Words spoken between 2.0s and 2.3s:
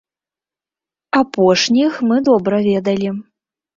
мы